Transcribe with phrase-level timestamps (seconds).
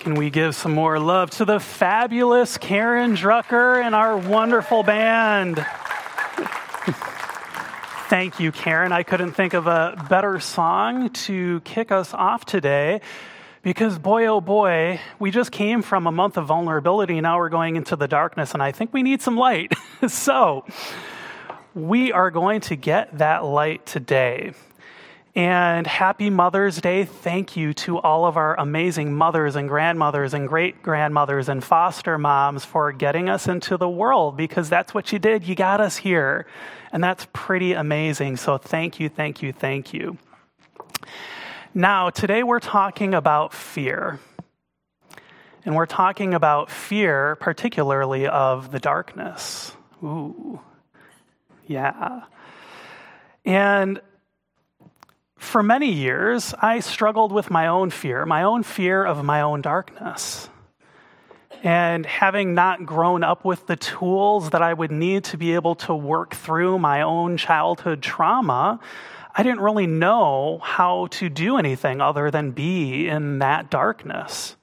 [0.00, 5.56] Can we give some more love to the fabulous Karen Drucker and our wonderful band?
[8.08, 8.92] Thank you, Karen.
[8.92, 13.00] I couldn't think of a better song to kick us off today
[13.62, 17.20] because, boy, oh boy, we just came from a month of vulnerability.
[17.20, 19.72] Now we're going into the darkness, and I think we need some light.
[20.08, 20.64] so,
[21.74, 24.52] we are going to get that light today.
[25.38, 27.04] And happy Mother's Day.
[27.04, 32.18] Thank you to all of our amazing mothers and grandmothers and great grandmothers and foster
[32.18, 35.46] moms for getting us into the world because that's what you did.
[35.46, 36.48] You got us here.
[36.90, 38.36] And that's pretty amazing.
[38.36, 40.18] So thank you, thank you, thank you.
[41.72, 44.18] Now, today we're talking about fear.
[45.64, 49.70] And we're talking about fear, particularly of the darkness.
[50.02, 50.58] Ooh,
[51.68, 52.22] yeah.
[53.44, 54.00] And
[55.38, 59.62] for many years, I struggled with my own fear, my own fear of my own
[59.62, 60.50] darkness.
[61.62, 65.74] And having not grown up with the tools that I would need to be able
[65.76, 68.78] to work through my own childhood trauma,
[69.34, 74.56] I didn't really know how to do anything other than be in that darkness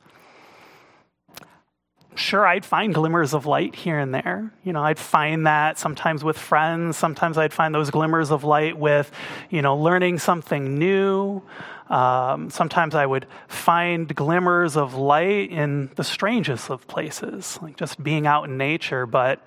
[2.15, 4.51] sure I'd find glimmers of light here and there.
[4.63, 6.97] You know, I'd find that sometimes with friends.
[6.97, 9.11] Sometimes I'd find those glimmers of light with,
[9.49, 11.41] you know, learning something new.
[11.89, 18.01] Um, sometimes I would find glimmers of light in the strangest of places, like just
[18.01, 19.05] being out in nature.
[19.05, 19.45] But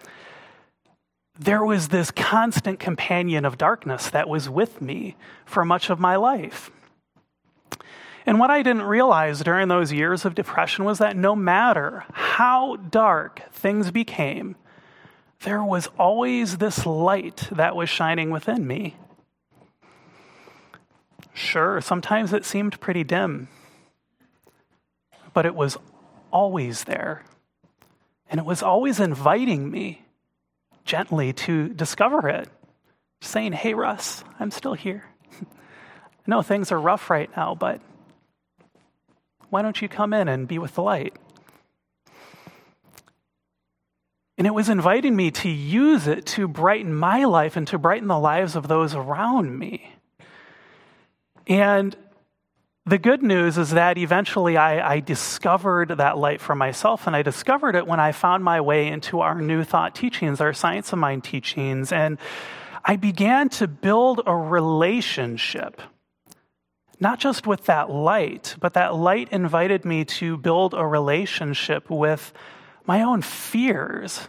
[1.38, 6.16] there was this constant companion of darkness that was with me for much of my
[6.16, 6.70] life.
[8.26, 12.76] And what I didn't realize during those years of depression was that no matter how
[12.76, 14.56] dark things became,
[15.40, 18.96] there was always this light that was shining within me.
[21.32, 23.48] Sure, sometimes it seemed pretty dim,
[25.32, 25.76] but it was
[26.32, 27.22] always there.
[28.28, 30.02] And it was always inviting me
[30.84, 32.48] gently to discover it,
[33.20, 35.04] saying, Hey, Russ, I'm still here.
[35.40, 35.46] I
[36.26, 37.80] know things are rough right now, but
[39.50, 41.14] why don't you come in and be with the light?
[44.36, 48.06] And it was inviting me to use it to brighten my life and to brighten
[48.06, 49.94] the lives of those around me.
[51.48, 51.96] And
[52.86, 57.22] the good news is that eventually I, I, discovered that light for myself, and I
[57.22, 60.98] discovered it when I found my way into our new thought teachings, our science of
[60.98, 61.92] mind teachings.
[61.92, 62.16] And
[62.84, 65.82] I began to build a relationship
[67.00, 72.32] not just with that light, but that light invited me to build a relationship with
[72.86, 74.28] my own fears,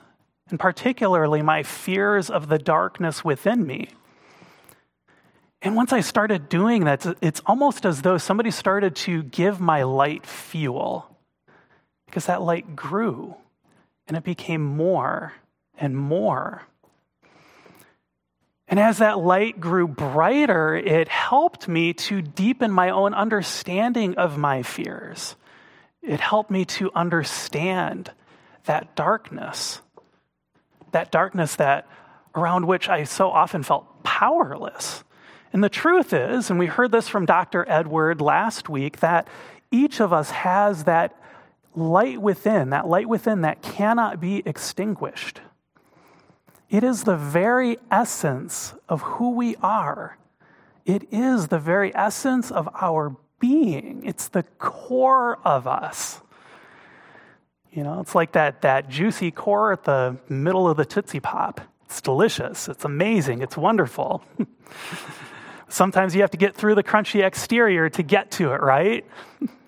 [0.50, 3.90] and particularly my fears of the darkness within me.
[5.62, 9.84] And once I started doing that, it's almost as though somebody started to give my
[9.84, 11.18] light fuel
[12.06, 13.36] because that light grew
[14.08, 15.34] and it became more
[15.78, 16.64] and more.
[18.70, 24.38] And as that light grew brighter, it helped me to deepen my own understanding of
[24.38, 25.36] my fears.
[26.04, 28.12] It helped me to understand
[28.66, 29.82] that darkness,
[30.92, 31.88] that darkness that
[32.36, 35.04] around which I so often felt powerless.
[35.52, 37.66] And the truth is, and we heard this from Dr.
[37.68, 39.28] Edward last week, that
[39.72, 41.16] each of us has that
[41.76, 45.42] light within, that light within that cannot be extinguished.
[46.70, 50.18] It is the very essence of who we are.
[50.86, 54.06] It is the very essence of our being.
[54.06, 56.22] It's the core of us.
[57.72, 61.62] You know, it's like that, that juicy core at the middle of the Tootsie Pop.
[61.86, 62.68] It's delicious.
[62.68, 63.42] It's amazing.
[63.42, 64.24] It's wonderful.
[65.70, 69.06] Sometimes you have to get through the crunchy exterior to get to it, right?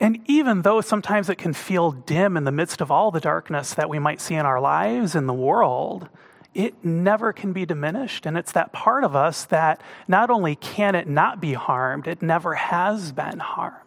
[0.00, 3.74] And even though sometimes it can feel dim in the midst of all the darkness
[3.74, 6.08] that we might see in our lives, in the world,
[6.54, 8.24] it never can be diminished.
[8.24, 12.22] And it's that part of us that not only can it not be harmed, it
[12.22, 13.84] never has been harmed.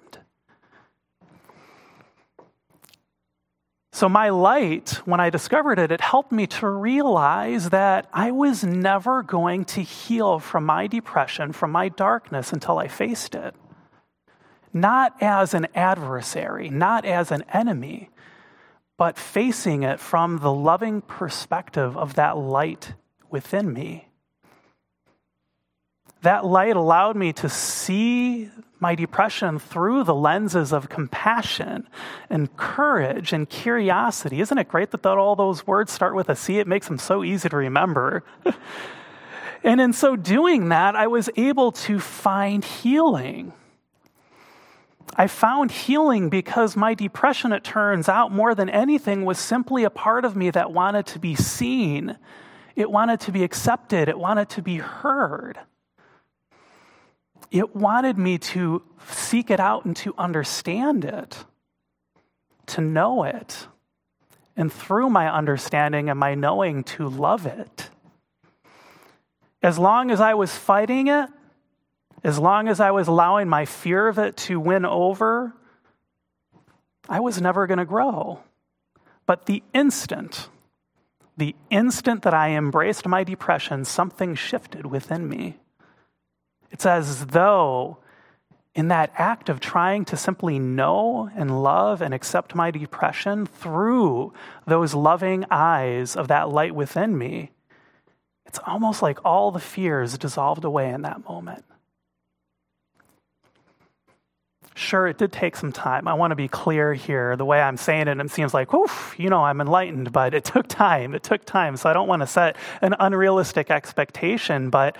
[3.93, 8.63] So, my light, when I discovered it, it helped me to realize that I was
[8.63, 13.53] never going to heal from my depression, from my darkness, until I faced it
[14.73, 18.09] not as an adversary, not as an enemy,
[18.97, 22.93] but facing it from the loving perspective of that light
[23.29, 24.07] within me.
[26.21, 31.87] That light allowed me to see my depression through the lenses of compassion
[32.29, 34.39] and courage and curiosity.
[34.39, 36.59] Isn't it great that all those words start with a C?
[36.59, 38.23] It makes them so easy to remember.
[39.63, 43.53] and in so doing that, I was able to find healing
[45.15, 49.89] I found healing because my depression, it turns out, more than anything, was simply a
[49.89, 52.17] part of me that wanted to be seen.
[52.75, 54.07] It wanted to be accepted.
[54.07, 55.59] It wanted to be heard.
[57.51, 61.43] It wanted me to seek it out and to understand it,
[62.67, 63.67] to know it,
[64.55, 67.89] and through my understanding and my knowing, to love it.
[69.61, 71.29] As long as I was fighting it,
[72.23, 75.53] as long as I was allowing my fear of it to win over,
[77.09, 78.39] I was never going to grow.
[79.25, 80.49] But the instant,
[81.37, 85.57] the instant that I embraced my depression, something shifted within me.
[86.69, 87.97] It's as though,
[88.75, 94.33] in that act of trying to simply know and love and accept my depression through
[94.65, 97.51] those loving eyes of that light within me,
[98.45, 101.65] it's almost like all the fears dissolved away in that moment.
[104.73, 106.07] Sure, it did take some time.
[106.07, 107.35] I want to be clear here.
[107.35, 110.45] The way I'm saying it, it seems like, oof, you know, I'm enlightened, but it
[110.45, 111.13] took time.
[111.13, 111.75] It took time.
[111.77, 114.97] So I don't want to set an unrealistic expectation, but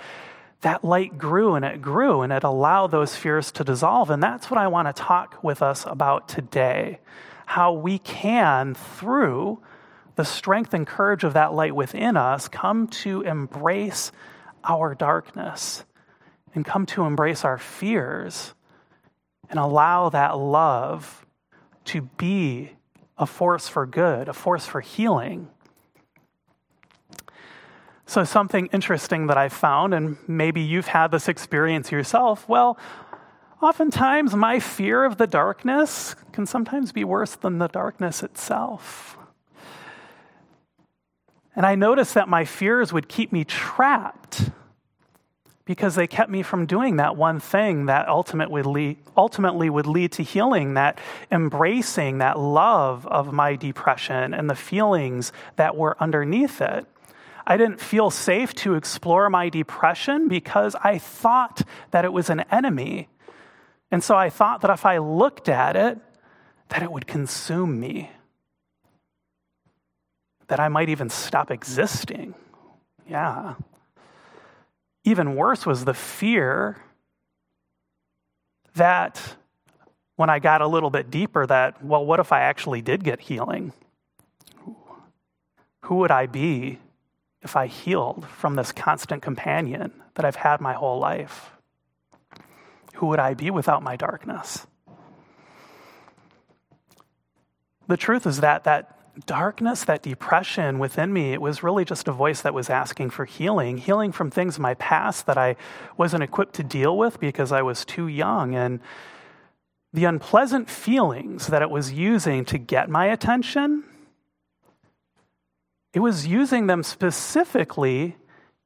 [0.60, 4.10] that light grew and it grew and it allowed those fears to dissolve.
[4.10, 6.98] And that's what I want to talk with us about today.
[7.46, 9.58] How we can, through
[10.16, 14.12] the strength and courage of that light within us, come to embrace
[14.64, 15.84] our darkness
[16.54, 18.54] and come to embrace our fears
[19.52, 21.26] and allow that love
[21.84, 22.72] to be
[23.18, 25.50] a force for good, a force for healing.
[28.06, 32.78] So, something interesting that I found, and maybe you've had this experience yourself, well,
[33.60, 39.18] oftentimes my fear of the darkness can sometimes be worse than the darkness itself.
[41.54, 44.50] And I noticed that my fears would keep me trapped
[45.64, 49.86] because they kept me from doing that one thing that ultimately would lead, ultimately would
[49.86, 50.98] lead to healing, that
[51.30, 56.86] embracing that love of my depression and the feelings that were underneath it.
[57.46, 62.40] I didn't feel safe to explore my depression because I thought that it was an
[62.50, 63.08] enemy.
[63.90, 65.98] And so I thought that if I looked at it,
[66.70, 68.10] that it would consume me,
[70.48, 72.34] that I might even stop existing.
[73.08, 73.54] Yeah.
[75.04, 76.78] Even worse was the fear
[78.74, 79.36] that
[80.16, 83.20] when I got a little bit deeper, that, well, what if I actually did get
[83.20, 83.72] healing?
[85.82, 86.78] Who would I be
[87.42, 91.50] if I healed from this constant companion that I've had my whole life?
[92.94, 94.66] Who would I be without my darkness?
[97.88, 98.96] The truth is that that
[99.26, 103.24] darkness, that depression within me, it was really just a voice that was asking for
[103.24, 105.56] healing, healing from things in my past that I
[105.96, 108.54] wasn't equipped to deal with because I was too young.
[108.54, 108.80] And
[109.92, 113.84] the unpleasant feelings that it was using to get my attention,
[115.92, 118.16] it was using them specifically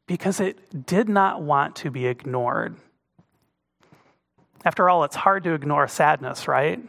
[0.06, 2.76] because it did not want to be ignored.
[4.64, 6.80] After all, it's hard to ignore sadness, right?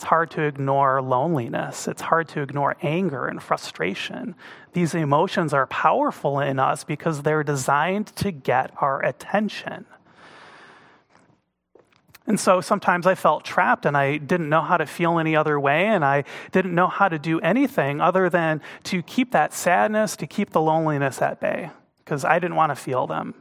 [0.00, 1.86] It's hard to ignore loneliness.
[1.86, 4.34] It's hard to ignore anger and frustration.
[4.72, 9.84] These emotions are powerful in us because they're designed to get our attention.
[12.26, 15.60] And so sometimes I felt trapped and I didn't know how to feel any other
[15.60, 20.16] way and I didn't know how to do anything other than to keep that sadness,
[20.16, 23.34] to keep the loneliness at bay, because I didn't want to feel them.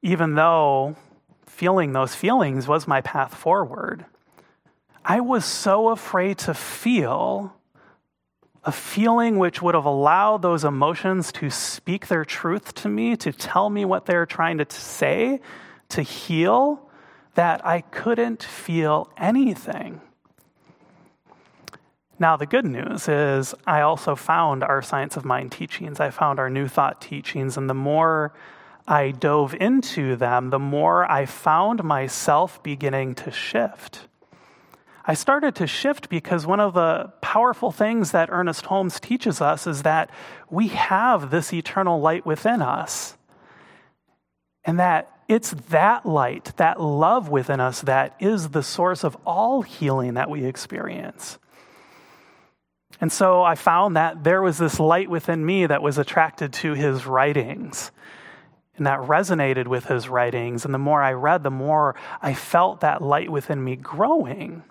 [0.00, 0.96] Even though
[1.44, 4.06] feeling those feelings was my path forward.
[5.04, 7.54] I was so afraid to feel
[8.64, 13.30] a feeling which would have allowed those emotions to speak their truth to me, to
[13.30, 15.40] tell me what they're trying to say,
[15.90, 16.88] to heal,
[17.34, 20.00] that I couldn't feel anything.
[22.18, 26.00] Now, the good news is I also found our Science of Mind teachings.
[26.00, 28.32] I found our New Thought teachings, and the more
[28.86, 34.06] I dove into them, the more I found myself beginning to shift.
[35.06, 39.66] I started to shift because one of the powerful things that Ernest Holmes teaches us
[39.66, 40.10] is that
[40.48, 43.16] we have this eternal light within us.
[44.64, 49.60] And that it's that light, that love within us, that is the source of all
[49.60, 51.38] healing that we experience.
[53.00, 56.72] And so I found that there was this light within me that was attracted to
[56.72, 57.90] his writings
[58.76, 60.64] and that resonated with his writings.
[60.64, 64.62] And the more I read, the more I felt that light within me growing.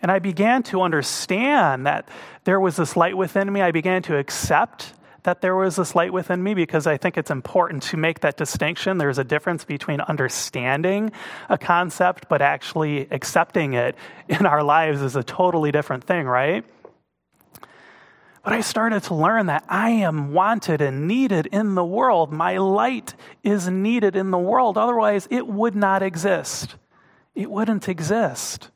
[0.00, 2.08] And I began to understand that
[2.44, 3.60] there was this light within me.
[3.62, 4.92] I began to accept
[5.24, 8.36] that there was this light within me because I think it's important to make that
[8.36, 8.98] distinction.
[8.98, 11.12] There's a difference between understanding
[11.48, 13.96] a concept, but actually accepting it
[14.28, 16.64] in our lives is a totally different thing, right?
[18.44, 22.32] But I started to learn that I am wanted and needed in the world.
[22.32, 24.78] My light is needed in the world.
[24.78, 26.76] Otherwise, it would not exist.
[27.34, 28.70] It wouldn't exist.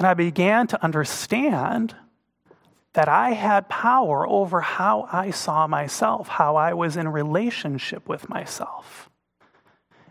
[0.00, 1.94] And I began to understand
[2.94, 8.26] that I had power over how I saw myself, how I was in relationship with
[8.26, 9.10] myself.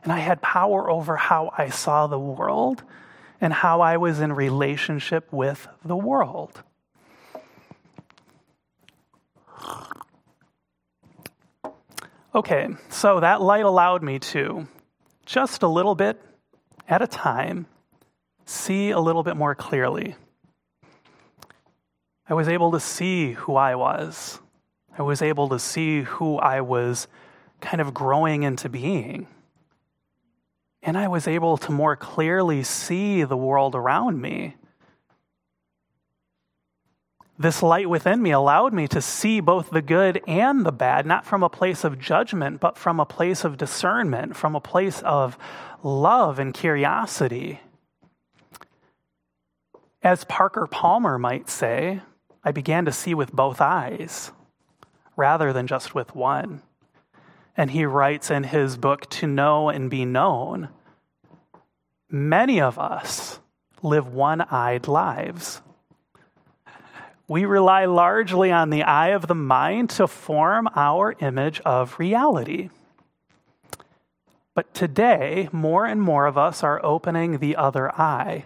[0.04, 2.84] And I had power over how I saw the world
[3.42, 6.62] and how I was in relationship with the world.
[12.36, 14.68] Okay, so that light allowed me to,
[15.26, 16.22] just a little bit
[16.88, 17.66] at a time,
[18.50, 20.16] see a little bit more clearly.
[22.28, 24.40] I was able to see who I was.
[24.98, 27.08] I was able to see who I was
[27.62, 29.28] kind of growing into being.
[30.82, 34.56] And I was able to more clearly see the world around me.
[37.38, 41.26] This light within me allowed me to see both the good and the bad, not
[41.26, 45.38] from a place of judgment, but from a place of discernment, from a place of
[45.84, 47.62] love and curiosity.
[50.02, 52.02] As Parker Palmer might say,
[52.44, 54.32] I began to see with both eyes
[55.18, 56.62] rather than just with one.
[57.58, 60.70] And he writes in his book, To Know and Be Known,
[62.10, 63.42] many of us
[63.84, 65.62] live one eyed lives.
[67.28, 72.70] We rely largely on the eye of the mind to form our image of reality.
[74.56, 78.46] But today, more and more of us are opening the other eye,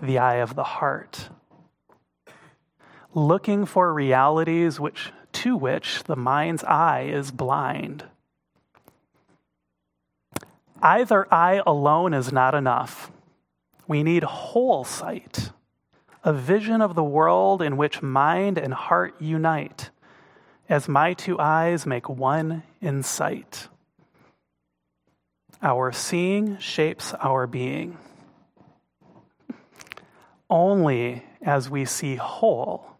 [0.00, 1.28] the eye of the heart
[3.16, 8.04] looking for realities which, to which the mind's eye is blind.
[10.82, 13.10] Either eye alone is not enough.
[13.88, 15.50] We need whole sight,
[16.22, 19.88] a vision of the world in which mind and heart unite,
[20.68, 23.68] as my two eyes make one in sight.
[25.62, 27.96] Our seeing shapes our being.
[30.48, 32.96] Only as we see whole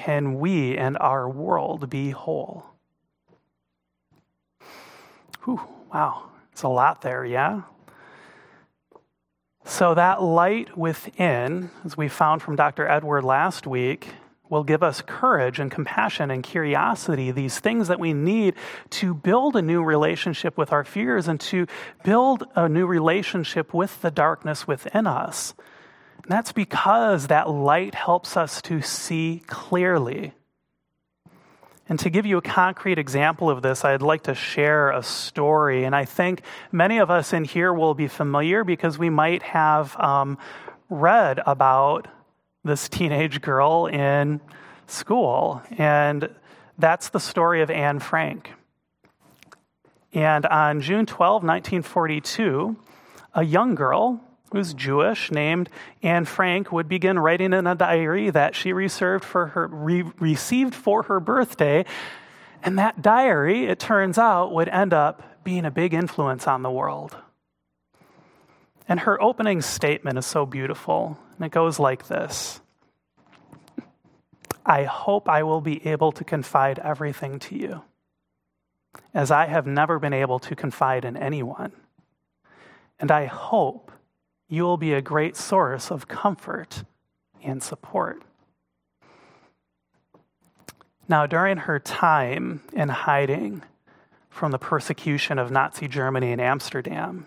[0.00, 2.64] can we and our world be whole?
[5.44, 5.60] Whew,
[5.92, 7.62] wow, it's a lot there, yeah?
[9.66, 12.88] So, that light within, as we found from Dr.
[12.88, 14.08] Edward last week,
[14.50, 18.54] will give us courage and compassion and curiosity, these things that we need
[18.90, 21.66] to build a new relationship with our fears and to
[22.04, 25.54] build a new relationship with the darkness within us.
[26.24, 30.34] And that's because that light helps us to see clearly.
[31.88, 35.84] And to give you a concrete example of this, I'd like to share a story.
[35.84, 39.98] And I think many of us in here will be familiar because we might have
[39.98, 40.38] um,
[40.88, 42.06] read about
[42.64, 44.40] this teenage girl in
[44.86, 45.62] school.
[45.78, 46.28] And
[46.78, 48.50] that's the story of Anne Frank.
[50.12, 52.76] And on June 12, 1942,
[53.34, 54.20] a young girl
[54.52, 55.68] who's Jewish, named
[56.02, 60.74] Anne Frank, would begin writing in a diary that she received for her, re- received
[60.74, 61.84] for her birthday.
[62.62, 66.70] And that diary, it turns out, would end up being a big influence on the
[66.70, 67.16] world.
[68.88, 71.16] And her opening statement is so beautiful.
[71.40, 72.60] And it goes like this
[74.66, 77.82] I hope I will be able to confide everything to you,
[79.14, 81.72] as I have never been able to confide in anyone.
[82.98, 83.90] And I hope
[84.50, 86.84] you will be a great source of comfort
[87.42, 88.22] and support.
[91.08, 93.62] Now, during her time in hiding
[94.28, 97.26] from the persecution of Nazi Germany in Amsterdam,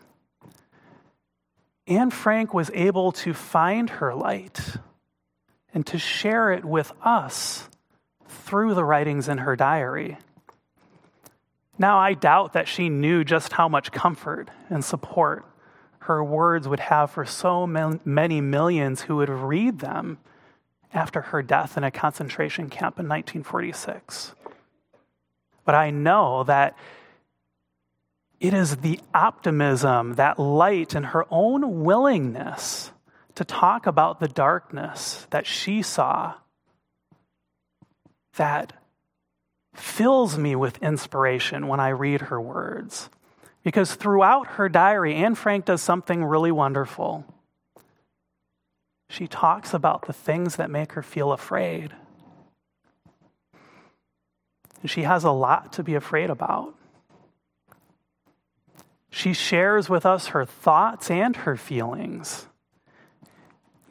[1.87, 4.77] Anne Frank was able to find her light
[5.73, 7.67] and to share it with us
[8.27, 10.17] through the writings in her diary.
[11.77, 15.45] Now, I doubt that she knew just how much comfort and support
[15.99, 20.19] her words would have for so many millions who would read them
[20.93, 24.35] after her death in a concentration camp in 1946.
[25.65, 26.77] But I know that
[28.43, 32.91] it is the optimism, that light, and her own willingness
[33.35, 36.33] to talk about the darkness that she saw
[38.35, 38.73] that
[39.73, 43.09] fills me with inspiration when I read her words.
[43.63, 47.23] Because throughout her diary, Anne Frank does something really wonderful.
[49.09, 51.93] She talks about the things that make her feel afraid.
[54.81, 56.75] and she has a lot to be afraid about.
[59.13, 62.47] She shares with us her thoughts and her feelings.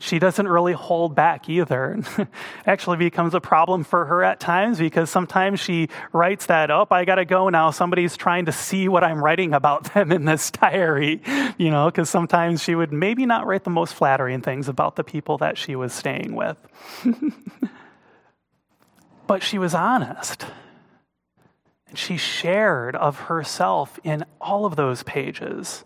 [0.00, 2.02] She doesn't really hold back either.
[2.66, 7.04] Actually becomes a problem for her at times because sometimes she writes that, oh, I
[7.04, 7.70] got to go now.
[7.70, 11.22] Somebody's trying to see what I'm writing about them in this diary,
[11.56, 15.04] you know, because sometimes she would maybe not write the most flattering things about the
[15.04, 16.58] people that she was staying with.
[19.28, 20.46] but she was honest.
[21.86, 25.84] And she shared of herself in all of those pages.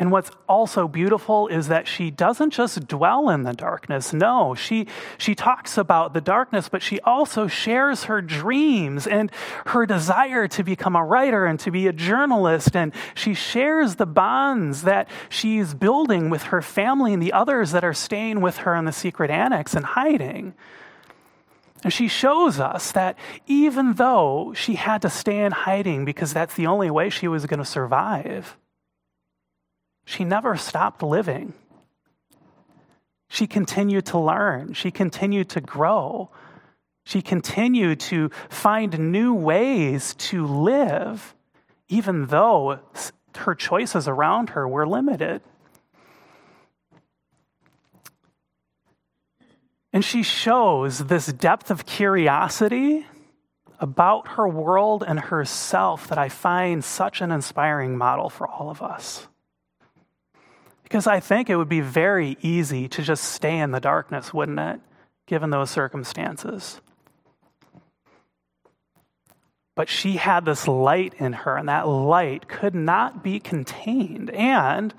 [0.00, 4.12] And what's also beautiful is that she doesn't just dwell in the darkness.
[4.12, 4.86] No, she,
[5.18, 9.32] she talks about the darkness, but she also shares her dreams and
[9.66, 12.76] her desire to become a writer and to be a journalist.
[12.76, 17.84] And she shares the bonds that she's building with her family and the others that
[17.84, 20.54] are staying with her in the secret annex and hiding.
[21.84, 23.16] And she shows us that
[23.46, 27.46] even though she had to stay in hiding because that's the only way she was
[27.46, 28.56] going to survive,
[30.04, 31.54] she never stopped living.
[33.28, 36.30] She continued to learn, she continued to grow,
[37.04, 41.34] she continued to find new ways to live,
[41.88, 42.80] even though
[43.36, 45.42] her choices around her were limited.
[49.92, 53.06] And she shows this depth of curiosity
[53.80, 58.82] about her world and herself that I find such an inspiring model for all of
[58.82, 59.28] us.
[60.82, 64.58] Because I think it would be very easy to just stay in the darkness, wouldn't
[64.58, 64.80] it,
[65.26, 66.80] given those circumstances?
[69.74, 74.30] But she had this light in her, and that light could not be contained.
[74.30, 74.92] And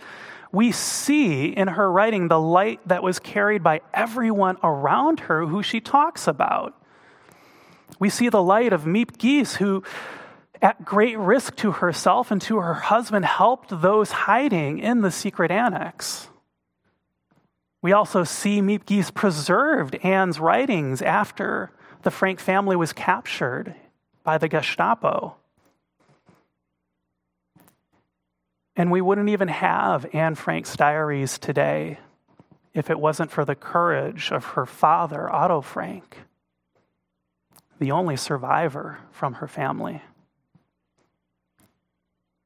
[0.51, 5.61] we see in her writing the light that was carried by everyone around her who
[5.61, 6.75] she talks about.
[7.99, 9.83] We see the light of Miep Gies, who,
[10.61, 15.51] at great risk to herself and to her husband, helped those hiding in the secret
[15.51, 16.29] annex.
[17.81, 21.71] We also see Miep Gies preserved Anne's writings after
[22.03, 23.75] the Frank family was captured
[24.23, 25.35] by the Gestapo.
[28.79, 31.99] And we wouldn't even have Anne Frank's diaries today
[32.73, 36.19] if it wasn't for the courage of her father, Otto Frank,
[37.77, 40.01] the only survivor from her family.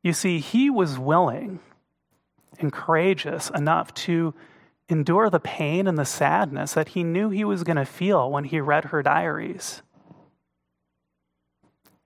[0.01, 1.59] You see, he was willing
[2.57, 4.33] and courageous enough to
[4.89, 8.45] endure the pain and the sadness that he knew he was going to feel when
[8.45, 9.83] he read her diaries.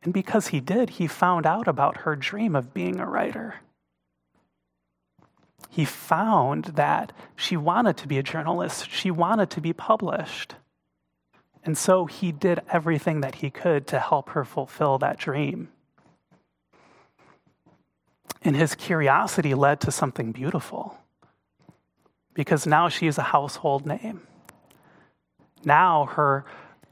[0.03, 3.61] And because he did, he found out about her dream of being a writer
[5.69, 10.55] he found that she wanted to be a journalist, she wanted to be published.
[11.63, 15.69] And so he did everything that he could to help her fulfill that dream.
[18.41, 20.97] And his curiosity led to something beautiful
[22.33, 24.21] because now she is a household name.
[25.65, 26.45] Now her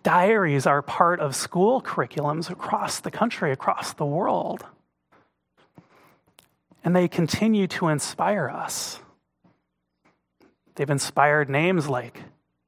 [0.04, 4.66] diaries are part of school curriculums across the country, across the world
[6.86, 9.00] and they continue to inspire us.
[10.76, 12.22] They've inspired names like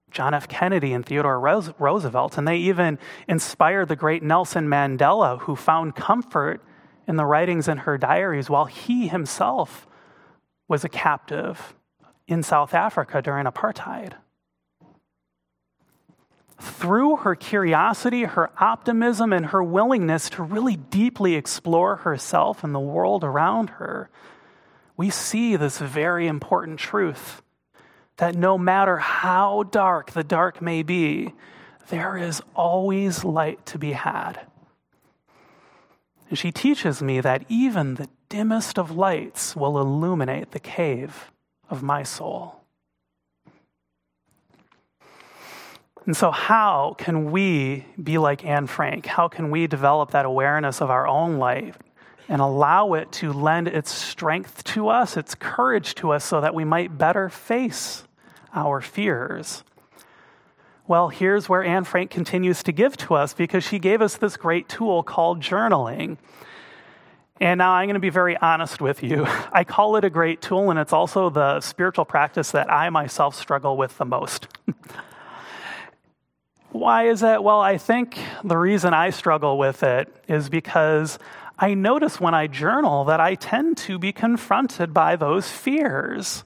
[0.10, 0.48] John F.
[0.48, 6.62] Kennedy and Theodore Roosevelt, and they even inspired the great Nelson Mandela, who found comfort
[7.08, 9.88] in the writings in her diaries while he himself
[10.68, 11.76] was a captive
[12.28, 14.14] in South Africa during apartheid
[16.60, 22.80] through her curiosity, her optimism, and her willingness to really deeply explore herself and the
[22.80, 24.10] world around her,
[24.96, 27.42] we see this very important truth
[28.18, 31.34] that no matter how dark the dark may be,
[31.90, 34.40] there is always light to be had.
[36.30, 41.32] And she teaches me that even the dimmest of lights will illuminate the cave
[41.70, 42.57] of my soul.
[46.08, 49.06] And so, how can we be like Anne Frank?
[49.06, 51.78] How can we develop that awareness of our own life
[52.30, 56.56] and allow it to lend its strength to us, its courage to us, so that
[56.56, 58.06] we might better face
[58.54, 59.66] our fears?
[60.88, 64.38] Well, here's where Anne Frank continues to give to us because she gave us this
[64.38, 66.16] great tool called journaling.
[67.42, 69.26] And now I'm going to be very honest with you.
[69.52, 73.36] I call it a great tool, and it's also the spiritual practice that I myself
[73.36, 74.48] struggle with the most.
[76.72, 77.44] Why is that?
[77.44, 81.18] Well, I think the reason I struggle with it is because
[81.58, 86.44] I notice when I journal that I tend to be confronted by those fears.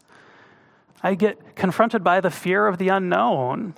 [1.04, 3.74] I get confronted by the fear of the unknown.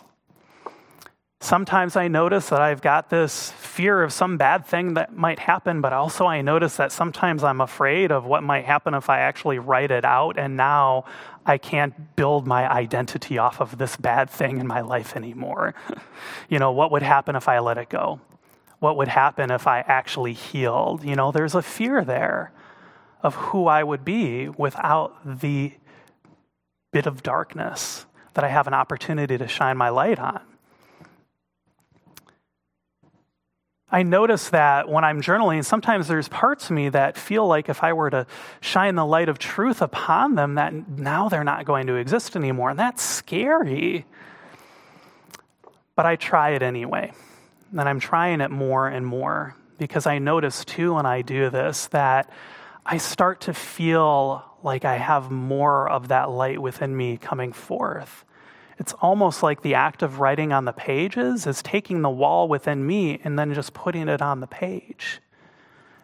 [1.43, 5.81] Sometimes I notice that I've got this fear of some bad thing that might happen,
[5.81, 9.59] but also I notice that sometimes I'm afraid of what might happen if I actually
[9.59, 11.03] write it out, and now
[11.45, 15.75] I can't build my identity off of this bad thing in my life anymore.
[16.49, 18.21] you know, what would happen if I let it go?
[18.79, 21.03] What would happen if I actually healed?
[21.03, 22.53] You know, there's a fear there
[23.21, 25.73] of who I would be without the
[26.93, 30.39] bit of darkness that I have an opportunity to shine my light on.
[33.93, 37.83] I notice that when I'm journaling, sometimes there's parts of me that feel like if
[37.83, 38.25] I were to
[38.59, 42.71] shine the light of truth upon them, that now they're not going to exist anymore.
[42.71, 44.07] And that's scary.
[45.95, 47.13] But I try it anyway.
[47.69, 51.85] And I'm trying it more and more because I notice too when I do this
[51.87, 52.31] that
[52.83, 58.25] I start to feel like I have more of that light within me coming forth.
[58.79, 62.85] It's almost like the act of writing on the pages is taking the wall within
[62.85, 65.19] me and then just putting it on the page.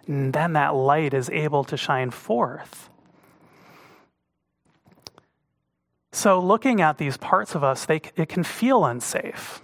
[0.08, 2.90] And then that light is able to shine forth.
[6.12, 9.62] So, looking at these parts of us, they, it can feel unsafe.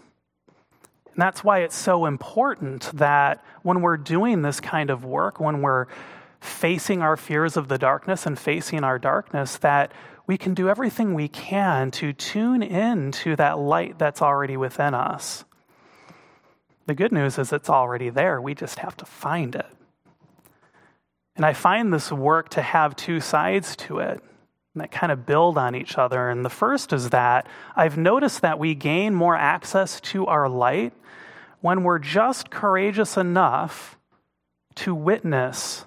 [1.16, 5.62] And that's why it's so important that when we're doing this kind of work, when
[5.62, 5.88] we're
[6.40, 9.92] facing our fears of the darkness and facing our darkness, that
[10.28, 14.94] we can do everything we can to tune in to that light that's already within
[14.94, 15.46] us.
[16.88, 18.42] The good news is it's already there.
[18.42, 19.68] We just have to find it.
[21.36, 24.22] And I find this work to have two sides to it
[24.76, 26.30] that kind of build on each other.
[26.30, 30.94] And the first is that I've noticed that we gain more access to our light
[31.62, 33.98] when we're just courageous enough
[34.76, 35.86] to witness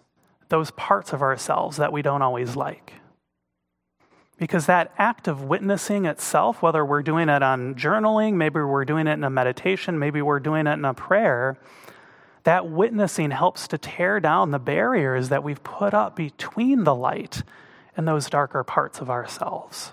[0.48, 2.94] those parts of ourselves that we don't always like.
[4.38, 9.08] Because that act of witnessing itself, whether we're doing it on journaling, maybe we're doing
[9.08, 11.58] it in a meditation, maybe we're doing it in a prayer,
[12.44, 17.42] that witnessing helps to tear down the barriers that we've put up between the light
[17.96, 19.92] and those darker parts of ourselves.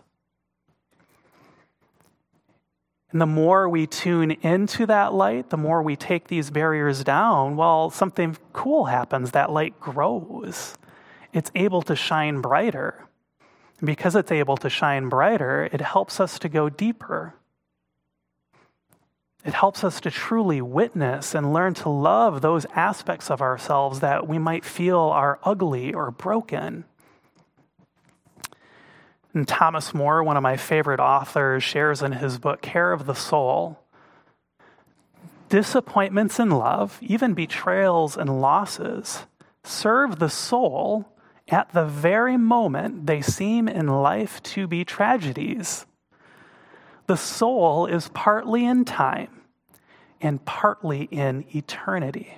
[3.12, 7.56] And the more we tune into that light, the more we take these barriers down,
[7.56, 9.32] well, something cool happens.
[9.32, 10.78] That light grows,
[11.34, 13.08] it's able to shine brighter.
[13.84, 17.34] Because it's able to shine brighter, it helps us to go deeper.
[19.44, 24.28] It helps us to truly witness and learn to love those aspects of ourselves that
[24.28, 26.86] we might feel are ugly or broken.
[29.34, 33.14] And Thomas Moore, one of my favorite authors, shares in his book, Care of the
[33.14, 33.80] Soul
[35.50, 39.26] disappointments in love, even betrayals and losses,
[39.64, 41.06] serve the soul
[41.48, 45.86] at the very moment they seem in life to be tragedies.
[47.08, 49.42] The soul is partly in time
[50.20, 52.34] and partly in eternity.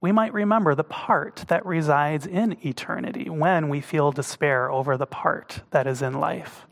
[0.00, 5.06] We might remember the part that resides in eternity when we feel despair over the
[5.06, 6.66] part that is in life.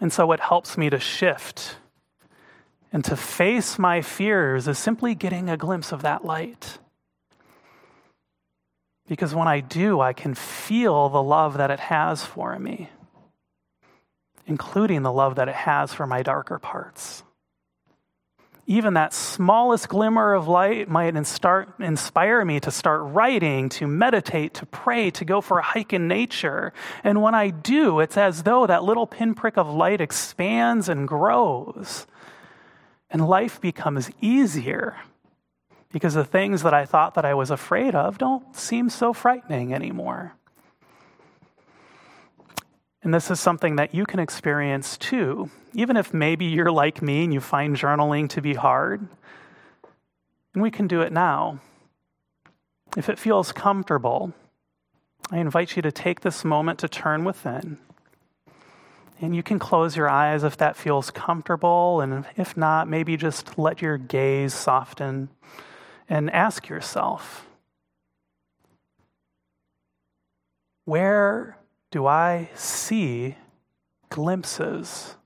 [0.00, 1.76] And so, what helps me to shift
[2.92, 6.78] and to face my fears is simply getting a glimpse of that light.
[9.06, 12.88] Because when I do, I can feel the love that it has for me,
[14.46, 17.22] including the love that it has for my darker parts.
[18.66, 24.64] Even that smallest glimmer of light might inspire me to start writing, to meditate, to
[24.64, 26.72] pray, to go for a hike in nature.
[27.02, 32.06] And when I do, it's as though that little pinprick of light expands and grows,
[33.10, 34.96] and life becomes easier
[35.94, 39.72] because the things that I thought that I was afraid of don't seem so frightening
[39.72, 40.32] anymore.
[43.04, 47.22] And this is something that you can experience too, even if maybe you're like me
[47.22, 49.06] and you find journaling to be hard.
[50.52, 51.60] And we can do it now.
[52.96, 54.32] If it feels comfortable,
[55.30, 57.78] I invite you to take this moment to turn within.
[59.20, 62.00] And you can close your eyes if that feels comfortable.
[62.00, 65.28] And if not, maybe just let your gaze soften
[66.08, 67.46] and ask yourself
[70.84, 71.56] where
[71.90, 73.36] do I see
[74.10, 75.16] glimpses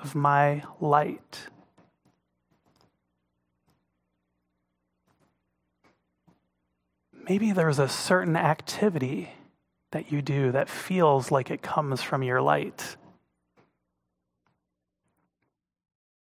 [0.00, 1.48] of my light?
[7.28, 9.30] Maybe there's a certain activity
[9.90, 12.96] that you do that feels like it comes from your light.